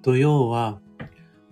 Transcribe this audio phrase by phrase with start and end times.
[0.00, 0.78] 土曜は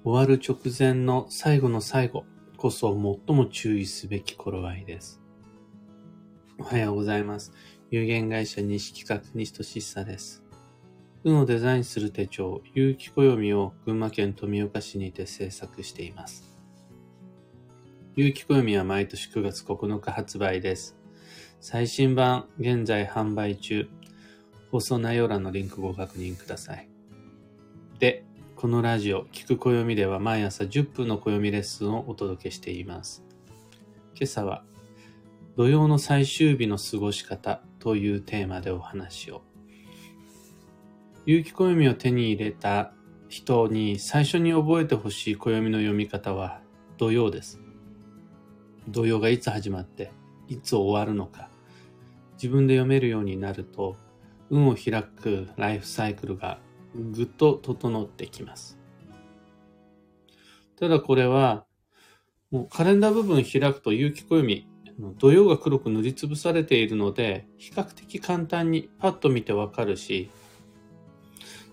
[0.05, 2.25] 終わる直前の最後の最後
[2.57, 2.93] こそ
[3.27, 5.21] 最も注意すべき頃合いです。
[6.57, 7.53] おはようございます。
[7.91, 10.45] 有限会社西企画西俊久です。
[11.25, 16.45] 運をデザインする手帳、有機暦を群馬県富岡市にて制作しています。
[18.15, 20.97] 有機暦は毎年9月9日発売です。
[21.61, 23.89] 最新版、現在販売中。
[24.71, 26.89] 放送内容欄のリンクご確認ください。
[27.99, 28.26] で、
[28.57, 33.23] このラジオ、聞く暦では毎朝10分の暦レッスンをお届けしています。
[34.15, 34.65] 今朝は、
[35.59, 39.43] 土曜の最終日の過ごし方というテーマでお話を。
[41.27, 42.95] 有機暦を手に入れた
[43.29, 46.63] 人に最初に覚えてほしい暦の読み方は
[46.97, 47.61] 土曜です。
[48.89, 50.13] 土曜がいつ始まって、
[50.49, 51.51] いつ終わるのか、
[52.37, 53.97] 自分で読めるようになると、
[54.49, 56.59] 運を開くライフサイクルが
[57.13, 58.79] ぐっと整ってきます。
[60.79, 61.65] ただこれは、
[62.51, 64.67] もうカレンダー部分開くと有機暦、
[65.19, 70.31] 土曜が黒く塗りつぶされているので、比較的簡単にパッと見てわかるし、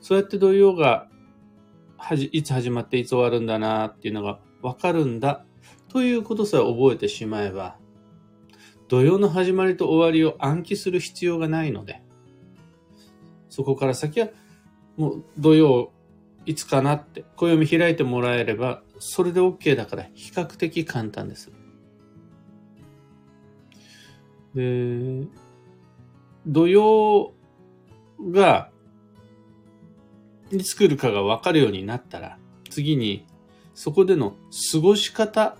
[0.02, 1.08] そうやって土曜が
[1.98, 5.46] はじいつ始まっていつ終わるんだなっていうのがわかるんだ
[5.88, 7.78] ということさえ覚えてしまえば、
[8.90, 12.04] 土曜の始まりと終わりを暗記する必要がないので、
[13.50, 14.28] そこから先は
[14.98, 15.92] もう土曜
[16.46, 21.52] いつかなって暦開いてもらえればそれで OK だから比較的簡単です。
[24.56, 25.28] で、
[26.46, 27.34] 土曜
[28.32, 28.70] が
[30.52, 32.38] いつ来るかが分かるようになったら
[32.70, 33.26] 次に
[33.74, 34.36] そこでの
[34.72, 35.58] 過ごし方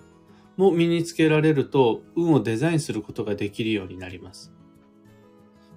[0.56, 4.52] も身につけられると運をデザインすることができるようになります。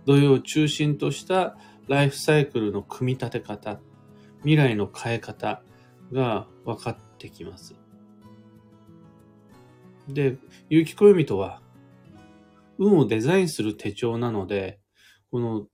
[0.05, 1.57] 土曜を中心とした
[1.87, 3.79] ライフサイクルの組み立て方、
[4.39, 5.61] 未来の変え方
[6.11, 7.75] が分かってきます。
[10.07, 10.37] で、
[10.69, 11.61] 有機暦とは、
[12.77, 14.79] 運をデザインする手帳なので、
[15.31, 15.67] この、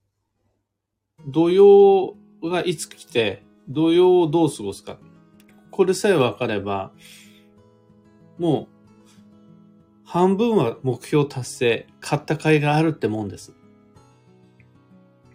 [1.27, 4.97] 土曜がいつ来て、土曜をどう過ごすか。
[5.71, 6.91] これさえ分かれば、
[8.37, 8.73] もう、
[10.05, 13.55] 半分は目標達成、買った甲斐があるってもんです。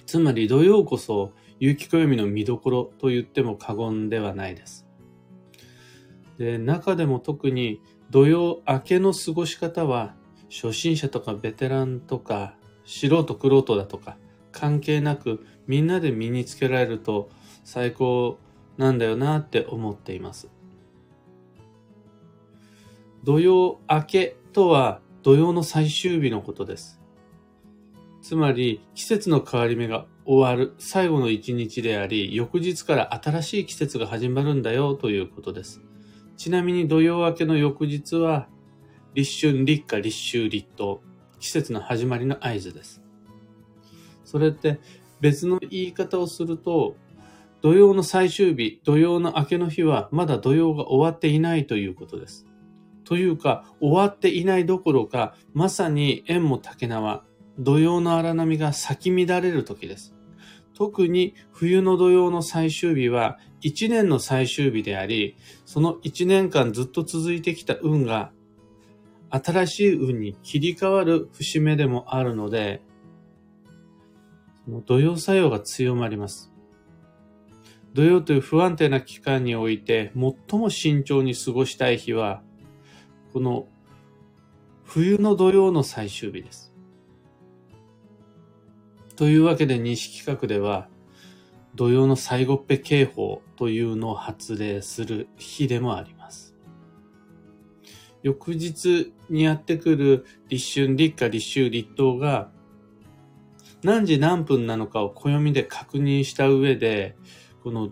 [0.08, 4.86] つまり土曜こそ有機暦の見どころと言っても過言ではないです。
[6.38, 10.14] で中でも特に土曜明けの過ごし方は
[10.48, 12.54] 初心者とかベテランとか
[12.86, 14.16] 素人玄人だとか
[14.50, 17.28] 関係なくみんなで身につけられると
[17.62, 18.38] 最高
[18.78, 20.48] なんだよなって思っています。
[23.24, 26.97] 土曜明けとは土曜の最終日のことです。
[28.28, 35.80] つまり季節の変わり目が終わる最後の一日であり、翌日から新しい季節が始まるんだよということです。
[36.36, 38.46] ちなみに土曜明けの翌日は、
[39.14, 41.00] 立春、立夏、立秋、立冬、
[41.40, 43.00] 季節の始まりの合図です。
[44.26, 44.78] それって
[45.22, 46.96] 別の言い方をすると、
[47.62, 52.46] 土曜の最終日、土曜の明けの日はまだ土曜が終わっていないということです。
[53.04, 57.24] というか、終わっていないどころか、まさに縁も竹縄、
[57.58, 60.14] 土曜の荒波が咲き乱れる時です。
[60.74, 65.36] 特に冬の土曜の最終日は一年の最終日であり、
[65.66, 68.30] その一年間ずっと続いてきた運が
[69.30, 72.80] 新しい運に切り替わる節目でもあるので、
[74.64, 76.52] その土曜作用が強まります。
[77.94, 82.42] 土曜という不安定な期間において最も慎重に過ごしたい日は、
[83.32, 83.66] この
[84.84, 86.72] 冬の土曜の最終日です。
[89.18, 90.86] というわけで西企画では
[91.74, 96.54] 土曜の最後っぺ警報というのを発令する日でもあります。
[98.22, 102.52] 翌日にやってくる立春、立夏、立秋、立冬が
[103.82, 107.16] 何時何分なのかを暦で確認した上で、
[107.64, 107.90] この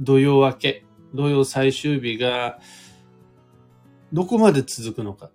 [0.00, 0.84] 土曜明け、
[1.14, 2.58] 土曜最終日が
[4.12, 5.30] どこまで続くのか、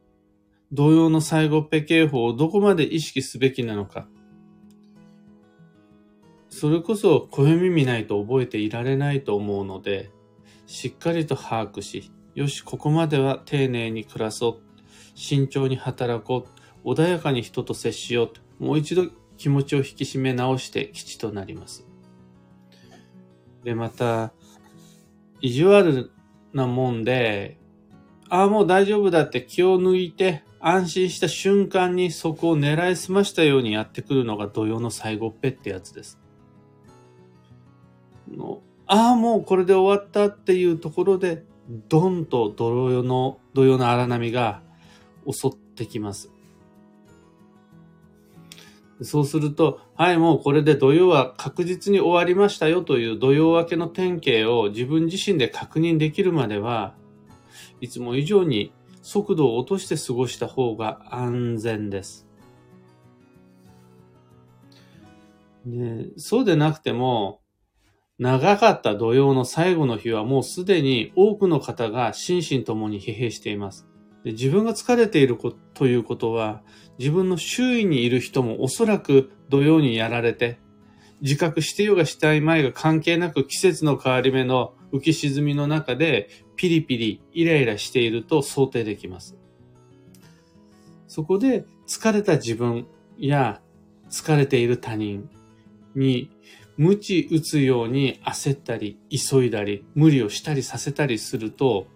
[0.73, 4.09] 土曜の最後っぺ警報をどこまで意識すべきなのか、
[6.57, 10.09] それこそ暦見ないと覚えていられないと思うので、
[10.65, 14.81] しっかりと把握し、よし、ここまでは丁寧に暮らそう、
[15.15, 16.47] 慎重に働こ
[16.85, 21.85] う、穏やかに人と接しようと、もう一度気持ちを引き締め直して基地となります。
[23.65, 24.31] で、また、
[25.41, 26.09] 意地悪
[26.53, 27.59] なもんで、
[28.29, 36.21] ああ、もう大丈夫だって気を抜いて、安心した瞬間にそこを狙いすましたようにやってくるのが土曜の最後っぺってやつです。
[38.31, 41.43] のああ、もうこれで終わったっていうところで、
[41.89, 44.61] ドンと土曜の、土曜の荒波が
[45.29, 46.31] 襲ってきます。
[49.01, 56.95] そうすると、はい、もうこれで土曜は確実に終わりましたよという土曜明けの典型を自分自身で確認できるまでは、
[57.81, 58.71] いつも以上に
[59.01, 62.27] 速度を落として過ごした方が安全です。
[65.65, 67.41] ね、そうでなくても、
[68.17, 73.87] 長かった土曜の最後の日はもうすでに多くの方が心身ともに疲弊しています。
[74.23, 75.37] で自分が疲れている
[75.73, 76.63] ということは、
[76.97, 80.59] 自分の周囲にいる人もおそらく土曜にやられて、
[81.21, 89.37] 自覚してようがしたい前が関係なく季節の変わり目の浮き沈みの中でピリピリ、イライラしていると想定できます。
[91.07, 92.87] そこで疲れた自分
[93.17, 93.61] や
[94.09, 95.29] 疲れている他人
[95.95, 96.31] に
[96.77, 101.87] 無知打つように焦ったり、急いだり、無理をしたりさせたりすると、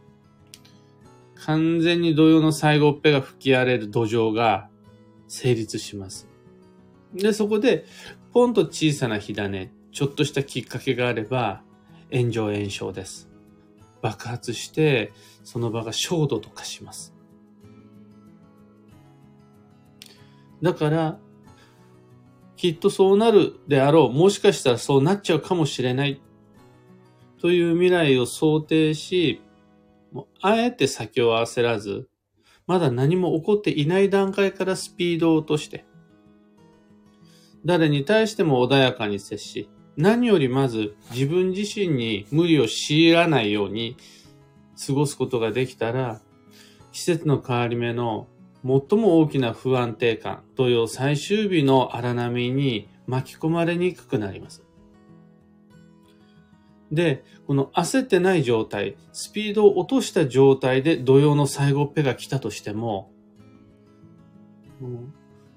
[1.35, 4.69] 完全に土曜の最後っぺが吹き荒れる土壌が
[5.27, 6.27] 成立します。
[7.13, 7.85] で、そこで、
[8.33, 11.61] ポンと小さな火種、ちょっとしたきっかけがあれば、
[12.11, 13.29] 炎上炎症です。
[14.01, 15.11] 爆発して、
[15.43, 17.13] その場が焦土と化します。
[20.61, 21.19] だから、
[22.59, 24.13] きっとそうなるであろう。
[24.13, 26.21] もしかしたらそうなっちゃうかもしれない。
[27.39, 29.41] という未来を想定し、
[30.11, 32.09] もうあえて先を焦らず、
[32.67, 35.85] まだ何も起こっていない段階からスピードを落として、
[37.63, 43.95] 誰に対しても穏やかに接し、何よりまず自分自身に無理を強いらないように
[44.85, 46.19] 過ごすことができたら、
[46.91, 48.27] 季節の変わり目の
[48.63, 54.63] 最も大きな不安定感、同様最終日の荒波に巻き込まれにくくなります。
[56.91, 63.11] で、この焦ってない状態、スピードを落とした状態で土曜の最後っぺが来たとしても、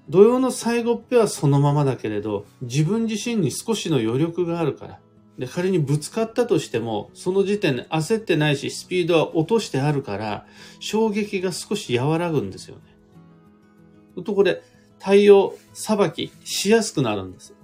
[0.09, 4.99] 土曜の最後っぺはそのままだけれど、自分自身に少しの余力があるから、
[5.37, 10.45] で、仮にぶつかったとしても、その時点で焦ってないし、スピードは落としてあるから、
[10.79, 12.81] 衝撃が少し和らぐんですよね。
[14.21, 14.61] とこれ、
[14.99, 17.55] 対応、裁きしやすくなるんです。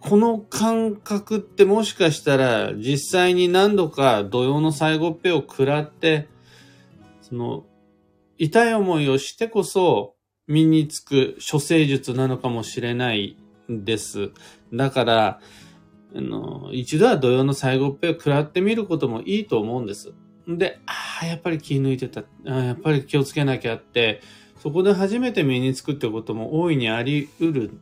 [0.00, 6.28] この感覚ってもしかしたら実際に何度か土曜の最後っぺを食らって、
[7.20, 7.64] その
[8.38, 10.14] 痛い思いをしてこそ
[10.46, 13.36] 身につく処世術なのかもしれない
[13.68, 14.30] です。
[14.72, 15.40] だから、
[16.14, 20.12] あの、一度は土曜の最後っぺを食らってみることもいいと思うんです。
[20.48, 22.24] で、ああ、やっぱり気抜いてた。
[22.46, 24.20] あやっぱり気をつけなきゃって、
[24.58, 27.80] そこで初めて身につくってことも大いにあり得る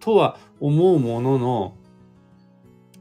[0.00, 1.76] とは思うものの、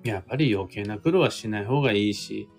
[0.03, 2.49] やっぱり余計な苦労はしない方がいいし、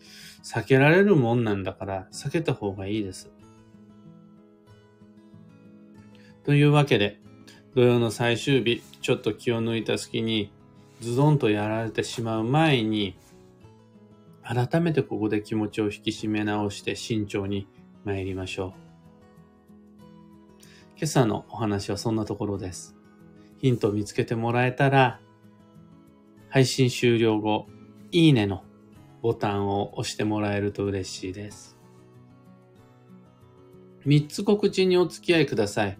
[0.43, 3.31] 避けられるもんなんだから避けた方がいいです。
[6.45, 7.21] というわけで、
[7.75, 10.53] 土曜の最終日、ちょっと気を抜いた隙に、
[11.01, 13.17] ズドンとやられてしまう前に、
[14.43, 17.69] 改めてここで気持ちを引き締め直して慎重に
[18.05, 18.73] 参りましょう。
[20.97, 22.97] 今朝のお話はそんなところです。
[23.59, 25.21] ヒントを見つけてもらえたら、
[26.49, 27.67] 配信終了後、
[28.11, 28.65] いいねの
[29.23, 31.79] ボタンを押してもらえると嬉しいです。
[34.07, 35.99] 3つ告知にお付き合いください。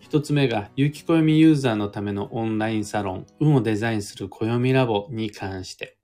[0.00, 5.98] 1つ目が、有機暦ユーザーのためのオンラインサロン、運をデザインする暦ラボに関して。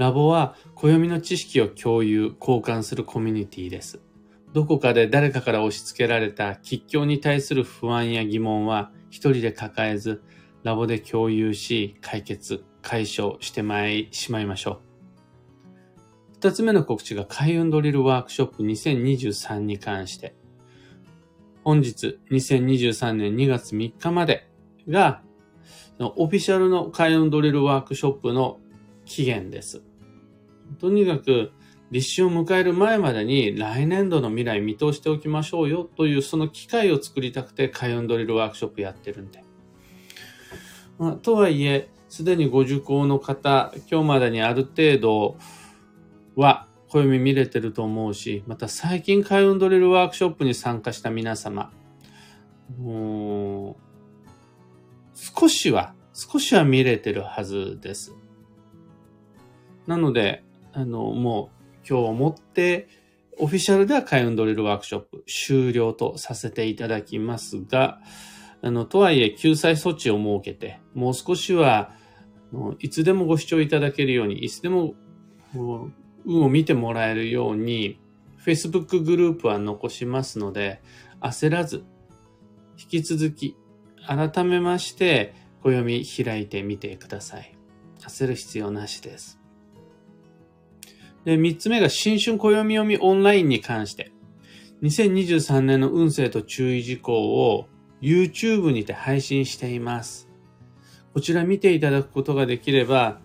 [0.00, 4.00] ラボは暦の知識を共有、交換するコミュニティです。
[4.54, 10.22] どこかで誰かから押し付けられた吉祥に対する不安や疑問は一人で抱えず、
[10.62, 14.80] ラボで共有し、解決、解消してまい、しまいましょう。
[16.36, 20.34] 二つ目の告知が開運ドリルワークショップ2023に関して。
[21.62, 24.48] 本日2023年2月3日まで
[24.88, 25.20] が、
[25.98, 28.60] オフィシャルの開運ドリルワークショップの
[29.04, 29.82] 期限です。
[30.78, 31.52] とにかく、
[31.90, 39.42] 立春を迎える前までに来年度の未来見通しておきましょうよというその機会を作りたくて開運ドリルワークショップやってるんで。
[40.98, 45.36] まあ、とはいえ、すでにご受講の方、今日までにある程度
[46.36, 51.72] は暦見れてると思うし、また最近開運ドリルワークショップに参加した皆様、
[52.78, 53.76] もう、
[55.14, 58.14] 少しは、少しは見れてるはずです。
[59.86, 61.50] なので、あの、も
[61.84, 62.88] う今日をもって、
[63.38, 68.00] オフィシャルでは開運ドリルワークショップ終了とさせていただきますが、
[68.62, 71.92] あの、とはいえ救済措置を設けて、もう少しは、
[72.80, 74.94] いつでもご視聴いただけるように、いつでも
[76.26, 77.98] 運を見てもらえるように、
[78.44, 80.82] Facebook グループは残しますので、
[81.20, 81.84] 焦らず、
[82.78, 83.56] 引き続き、
[84.06, 87.54] 改めまして、暦開いてみてください。
[88.00, 89.39] 焦る必要なしです。
[91.30, 94.10] で、三つ目が新春暦読みオンラインに関して、
[94.82, 97.12] 2023年の運勢と注意事項
[97.52, 97.68] を
[98.02, 100.28] YouTube にて配信しています。
[101.14, 103.20] こちら見ていただくことができれば、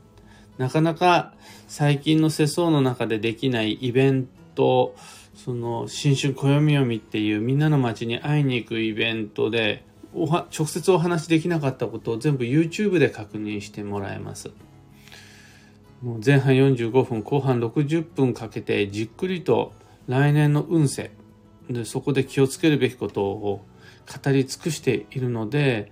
[0.59, 1.33] なかなか
[1.67, 4.93] 最近の世相の中でできないイベント、
[5.33, 9.83] その新春暦読みっていうみんなの街に会いに行くイベントで
[10.13, 14.51] おは直接お話できなかったことを全部 YouTube で確認してもらえます。
[16.05, 19.73] もう前半45分後半60分かけてじっくりと
[20.07, 21.09] 来年の運勢
[21.67, 23.65] でそこで気をつけるべきことを
[24.23, 25.91] 語り尽くしているので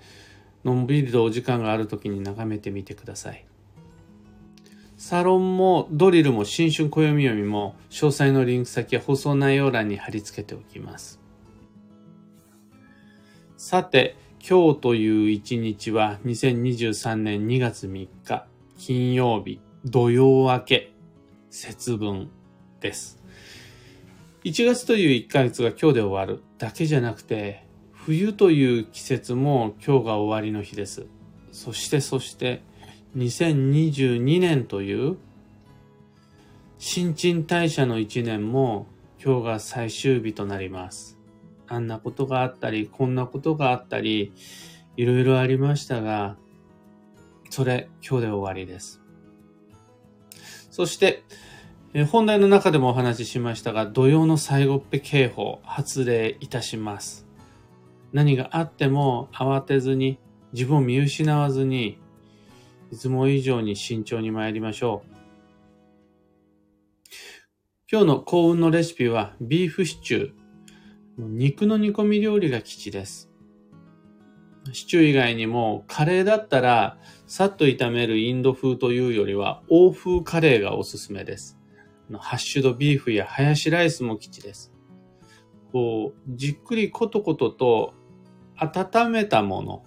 [0.64, 3.44] のんびりとお時間がある時に眺めてみてください。
[4.98, 11.20] サロンもドリルも新春暦読みも詳細のリンク先は放送内容欄に貼り付けておきます。
[13.58, 14.16] さて、
[14.48, 18.46] 今日という一日は2023年2月3日
[18.78, 20.94] 金曜日土曜明け
[21.50, 22.30] 節分
[22.80, 23.22] です。
[24.46, 31.06] 1月という1ヶ月が今日で終わるだけじゃなくて冬という季節も今日が終わりの日です。
[31.52, 32.62] そしてそして
[33.18, 35.18] 2022年という
[36.78, 38.88] 新陳代謝の1年も
[39.22, 41.20] 今日が最終日となります。
[41.68, 44.32] あんなことがあったり、こんなことがあったり、
[44.96, 46.38] いろいろありましたが、
[47.50, 49.03] それ今日で終わりです。
[50.74, 51.22] そして、
[52.10, 57.28] 本題の中でもお話ししましたが、土曜の最後っぺ警報発令いたします。
[58.12, 60.18] 何があっても慌てずに、
[60.52, 62.00] 自分を見失わずに、
[62.92, 65.14] いつも以上に慎重に参りましょう。
[67.92, 70.32] 今日の幸運のレシピはビーフシチュー。
[71.20, 73.30] 肉の煮込み料理が基地です。
[74.74, 81.58] シチュー以外にもカレーだったらさっと炒めるインド風というよりは欧風カレーがおすすめです。
[82.20, 84.74] ハッシュドビーフやハヤシライスも基地です。
[85.72, 87.94] こう、じっくりコトコトと
[88.56, 89.84] 温めたもの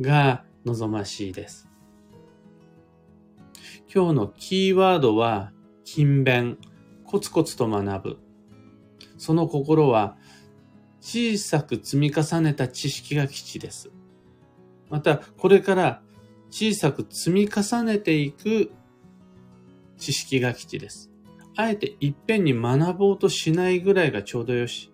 [0.00, 1.68] が望ましいです。
[3.94, 5.52] 今日のキーワードは、
[5.84, 6.58] 勤勉、
[7.04, 8.18] コツコツと学ぶ。
[9.16, 10.16] その心は、
[11.10, 13.90] 小さく積み重ねた知識が基地です。
[14.90, 16.02] また、これから
[16.50, 18.70] 小さく積み重ねていく
[19.96, 21.10] 知識が基地です。
[21.56, 24.92] あえていっぺんに学ぼうとしないぐらいがちょうどよし。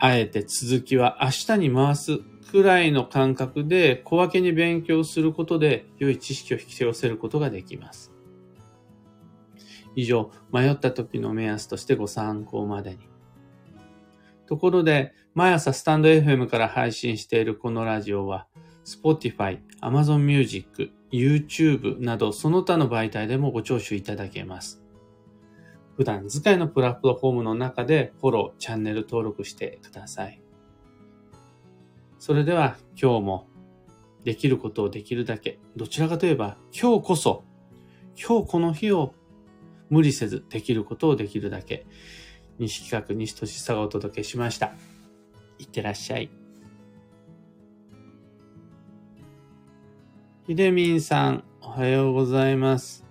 [0.00, 2.18] あえて続きは明日に回す
[2.50, 8.12] くらいの感覚で小分けに勉強することで良い知識を引き寄せることができます。
[9.94, 13.13] 以上、迷った時の目安としてご参考までに。
[14.46, 18.46] ところで、毎朝スタンド FM から配信しているこのラジオは、
[18.84, 24.82] Spotify、Amazon Music、YouTube などその他の媒体でもご聴取いただけます。
[25.96, 30.40] 普段使いのプラットフォームの中でフォロー、チャンネル登録してください。
[32.18, 33.48] それでは今日も
[34.24, 37.44] できることをできるだけ、どちらかといえば今日こそ、
[38.16, 39.14] 今日この日を
[39.88, 41.86] 無理せずできることをできるだけ、
[42.58, 44.72] 西企画西俊さがお届けしました。
[45.58, 46.30] いってらっしゃい。
[50.46, 53.04] ひでみんさん、おはようございます。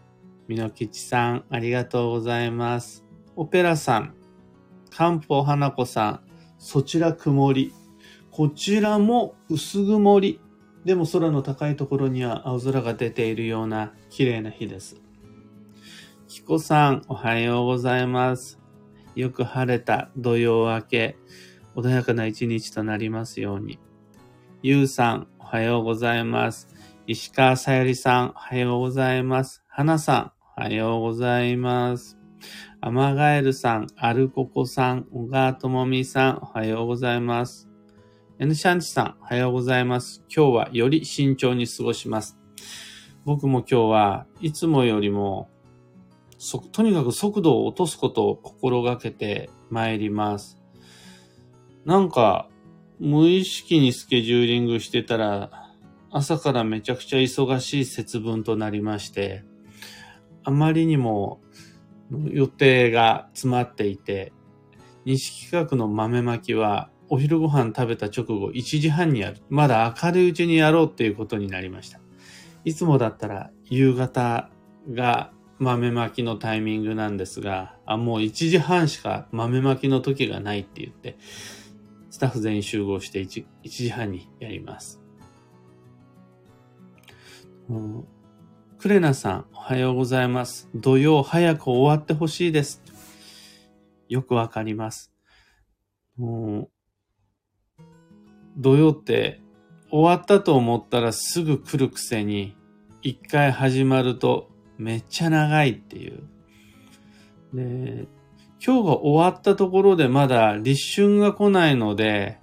[0.47, 3.03] みのきちさん、ありがとうございます。
[3.35, 4.13] オペラさん、
[4.91, 6.19] かんぽはなこさん、
[6.59, 7.73] そちら曇り。
[8.29, 10.39] こちらも薄曇り。
[10.85, 15.01] でも空の高いところには青空が出ているような綺麗な日です。
[16.27, 18.62] きこさん、おはようございます。
[19.15, 21.17] よく晴れた土曜明け、
[21.75, 23.79] 穏やかな一日となりますように。
[24.61, 26.67] ゆうさん、おはようございます。
[27.05, 29.63] 石川さゆりさん、おはようございます。
[29.67, 32.17] はなさん、おはようございます。
[32.81, 37.69] アマガエルさん、アルココさん、小川ともみさん、おはようございます。
[38.39, 40.23] エヌシャンチさん、おはようございます。
[40.33, 42.37] 今日はより慎重に過ごします。
[43.25, 45.49] 僕も今日はいつもよりも、
[46.43, 50.59] そとにかく速度を落とすことを心がけて参ります。
[51.85, 52.49] なんか、
[52.99, 55.71] 無意識にスケジューリングしてたら、
[56.11, 59.45] 朝からめちゃくちゃ忙しい節分となりまして、
[60.43, 61.39] あまりにも
[62.29, 64.33] 予定が詰まっていて、
[65.05, 69.37] 西企画の豆まきはお昼ご飯食べた直後1時半にやる。
[69.49, 72.01] まだ明るいうちにやろうっていうことになりました。
[72.65, 74.49] いつもだったら夕方
[74.91, 81.17] が豆まきのタイミングなんですが、あ、もう1時半しか豆まきの時がないって言って、
[82.09, 85.01] スタッフ全員集合して 1, 1時半にやります。
[88.77, 90.69] クレナさん、おはようございます。
[90.75, 92.83] 土曜早く終わってほしいです。
[94.09, 95.13] よくわかります。
[96.17, 96.69] も
[97.79, 97.81] う
[98.57, 99.41] 土曜って
[99.89, 102.55] 終わったと思ったらすぐ来るくせに、
[103.01, 106.23] 一回始まるとめっちゃ長いっていう。
[107.53, 108.07] で、
[108.65, 112.39] 今日が終わったところでまだ立春が来ないので、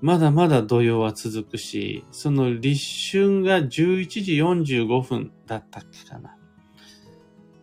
[0.00, 2.82] まだまだ土曜は続くし、その立
[3.12, 6.36] 春が11時45分だったっけかな。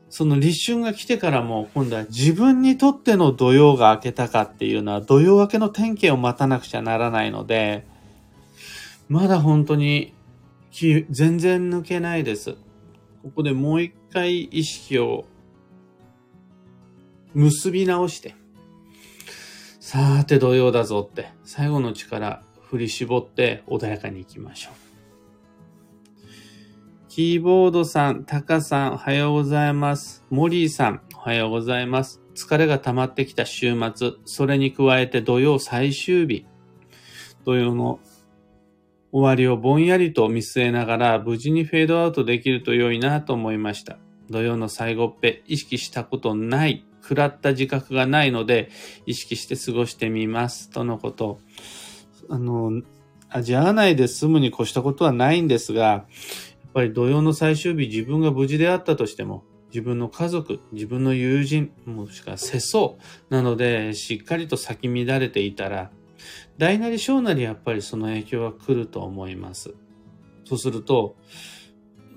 [0.10, 7.86] その立春が来てからも今度は自分にとっての土曜が明けたかっていうのは土曜明けの天気を待たなくちゃならないので、
[9.08, 10.14] まだ本当に
[10.72, 12.56] 全然抜けないです。
[13.24, 15.26] ここでもう一回意識を
[17.34, 18.36] 結び直して、
[19.80, 24.74] さーて土曜だぞって、最後の力振り絞って穏やかに行きましょう。
[27.10, 30.24] キーボードさん、タカさん、おはようございます。
[30.30, 32.22] モリーさん、おはようございます。
[32.36, 36.46] 疲れが溜まってきた週末、それに加えて土曜最終日、
[37.44, 38.00] 土曜の
[39.12, 43.98] 終わりをぼんやりと見据えながら無事にフェードアウトできると良いなと思いました。
[44.30, 48.70] 土曜の最後っぺ、意識したことない、食らった自覚がないので、
[49.08, 50.70] 意識して過ごしてみます。
[50.70, 51.40] とのこと。
[52.30, 52.84] あの、
[53.30, 56.06] 味わわないで済むに越したことはないんですが、や
[56.68, 62.94] っぱり土曜の最終日自分が無事であったとしても、自分の家族、自分の友人、もしくは世相
[63.30, 65.92] なので、しっかりと咲き乱れていたら、
[66.60, 69.76] 大なり小なりやっぱりその影響は来ると思います。
[70.44, 71.16] そうすると、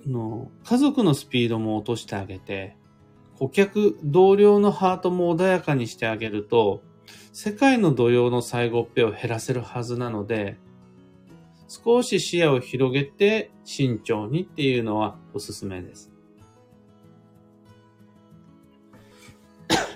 [0.04, 2.76] の家族のスピードも落としてあげて、
[3.38, 6.82] 顧客、同僚のハートも穏やかにしてあげると、
[7.32, 10.58] 世界の土曜の最後っぺを減らせるはずなので、
[11.68, 16.11] 少し視野を広げて慎重にっていうのはおすすめです。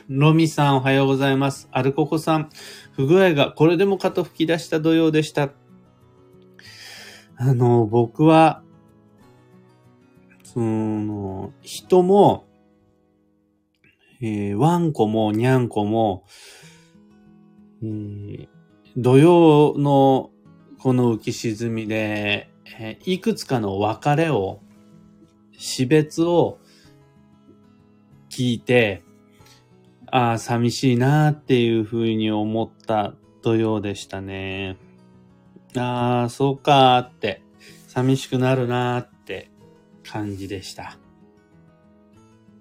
[0.09, 1.69] ロミさんおはようございます。
[1.73, 2.49] アルココさん、
[2.92, 5.51] 不具合がこれでもかと吹き出した土曜でした。
[7.37, 8.62] あの、僕は、
[10.45, 12.47] その、人も、
[14.21, 16.25] えー、ワンコもニャンコも、
[17.83, 18.49] えー、
[18.97, 20.31] 土曜の
[20.79, 24.61] この浮き沈みで、えー、いくつかの別れを、
[25.59, 26.61] 死別を
[28.31, 29.03] 聞いて、
[30.11, 34.77] ああ、寂しいなっていうふうに思った土曜でしたね。
[35.77, 37.42] ああ、そうかーって、
[37.88, 39.51] 寂しくなるなーって
[40.05, 40.99] 感じでした。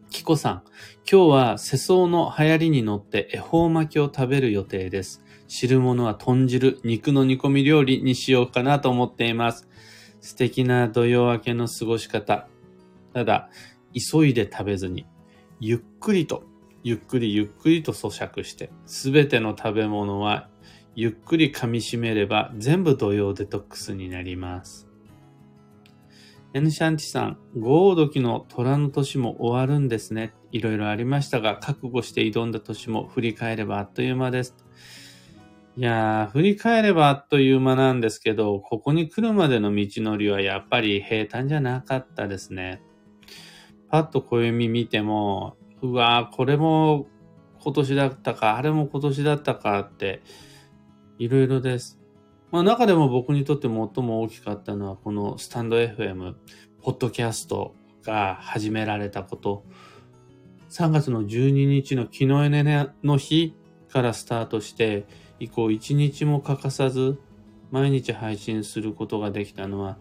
[0.09, 0.63] キコさん、
[1.09, 5.23] 今日は世相の流行りに乗って恵方巻きを食べる予定です。
[5.47, 9.67] 汁物は豚汁、肉の煮込み料理にしようかなと思っています。
[10.21, 12.47] 素敵な土曜明けの過ごし方。
[13.13, 13.49] ただ、
[13.93, 15.05] 急いで食べずに、
[15.59, 16.43] ゆっくりと
[16.85, 20.49] ゆっくりゆっくりと咀嚼して、すべての食べ物は
[20.93, 24.87] ゆっくり噛み締めれば全部土曜デトックスになります。
[26.53, 30.35] エヌシャンティさん、豪雨時の虎の年も終わるんですね。
[30.51, 34.55] いろいろありましたが、覚悟して挑んだ年も振り返ればあっという間です。
[35.77, 42.83] いやー、振り返ればあっという間なんですけど、ここに来るまでの道のりはやっぱり平坦じゃなかったですね。
[43.89, 47.07] パッと暦見ても、うわこれも
[47.65, 50.21] 今年だったか、あれも今年だったかって、
[51.17, 51.99] いろいろです。
[52.51, 56.35] まあ中でも僕にとって最も大きかったのは、このスタンド FM、
[56.83, 59.65] ポッドキャストが始められたこと。
[60.69, 63.55] 3月の12日の昨日ねの日
[63.89, 65.05] からスタートして、
[65.39, 67.19] 以降1日も欠かさず
[67.71, 69.97] 毎日配信することができたのは、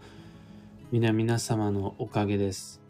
[0.92, 2.83] 皆皆様のおかげです。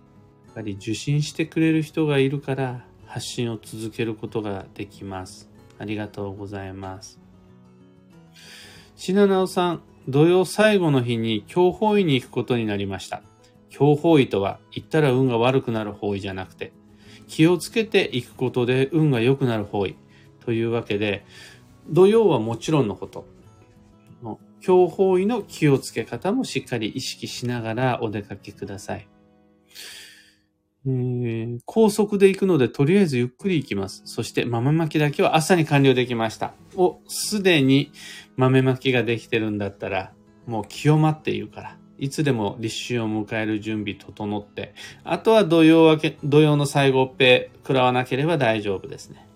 [0.55, 5.51] ぱり受信してくれる人がいるから発信を続けることができます。
[5.79, 7.19] ありがとうございます。
[8.97, 13.23] 品直さん、土曜最後の日に強法医に行くことになりました。
[13.71, 16.73] 強法医とは行ったら運が悪くなる方位じゃなくて、
[17.27, 19.97] 気をつけていくことで運が良くなる方位
[20.45, 21.25] というわけで、
[21.88, 23.27] 土曜はもちろんのこと、
[24.61, 29.09] 強法医の気をつけ方もしっかり意識しながらお出かけください。
[30.87, 34.03] え高速で行くのでとりあえずゆっくり行きます。
[34.05, 36.55] そして豆まきだけは朝に完了できました。
[36.77, 37.90] お、すでに
[38.37, 40.12] 豆まきができてるんだったら、
[40.47, 41.79] もう清まっているから。
[41.97, 49.27] いつでも立春を迎える準備整って、あとは土曜明け、土曜の最後っぺ食らわなければ大丈夫ですね。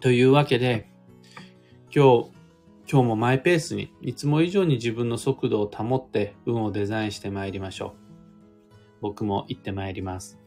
[0.00, 0.88] というわけで、
[1.94, 2.30] 今日、
[2.90, 8.05] 今日もマイペースに、いつも以上に自分の速度を保って運をデザインしてまいりましょう。
[9.00, 10.38] 僕も行ってまいります。